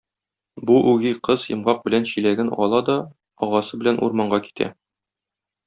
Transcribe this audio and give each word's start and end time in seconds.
Бу 0.69 0.77
үги 0.91 1.11
кыз 1.27 1.43
йомгак 1.49 1.83
белән 1.89 2.09
чиләген 2.13 2.51
ала 2.65 2.81
да 2.89 2.97
агасы 3.49 3.81
белән 3.83 4.03
урманга 4.09 4.43
китә. 4.51 4.73